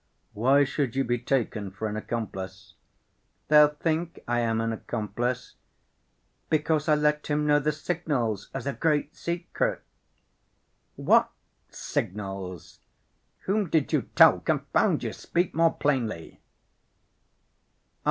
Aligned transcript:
"Why 0.33 0.63
should 0.63 0.95
you 0.95 1.03
be 1.03 1.19
taken 1.19 1.69
for 1.69 1.87
an 1.87 1.95
accomplice?" 1.95 2.73
"They'll 3.49 3.67
think 3.67 4.19
I 4.27 4.39
am 4.39 4.59
an 4.59 4.73
accomplice, 4.73 5.53
because 6.49 6.89
I 6.89 6.95
let 6.95 7.27
him 7.27 7.45
know 7.45 7.59
the 7.59 7.71
signals 7.71 8.49
as 8.51 8.65
a 8.65 8.73
great 8.73 9.15
secret." 9.15 9.83
"What 10.95 11.29
signals? 11.69 12.79
Whom 13.41 13.69
did 13.69 13.93
you 13.93 14.09
tell? 14.15 14.39
Confound 14.39 15.03
you, 15.03 15.13
speak 15.13 15.53
more 15.53 15.75
plainly." 15.75 16.39